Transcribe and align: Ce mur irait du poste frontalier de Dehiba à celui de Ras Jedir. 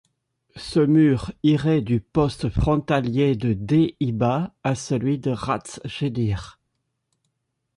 Ce 0.55 0.79
mur 0.79 1.31
irait 1.43 1.81
du 1.83 1.99
poste 2.01 2.49
frontalier 2.49 3.35
de 3.35 3.53
Dehiba 3.53 4.51
à 4.63 4.73
celui 4.73 5.19
de 5.19 5.29
Ras 5.29 5.61
Jedir. 5.85 6.59